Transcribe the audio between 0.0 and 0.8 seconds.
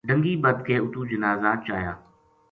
ڈَنگی بَدھ کے